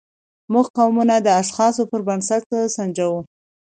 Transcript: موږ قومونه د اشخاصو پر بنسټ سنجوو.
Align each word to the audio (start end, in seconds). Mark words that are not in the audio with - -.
موږ 0.53 0.67
قومونه 0.77 1.15
د 1.21 1.27
اشخاصو 1.41 1.83
پر 1.91 2.01
بنسټ 2.07 2.43
سنجوو. 2.75 3.19